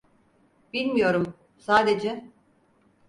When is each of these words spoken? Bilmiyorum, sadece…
Bilmiyorum, 0.73 1.33
sadece… 1.57 2.31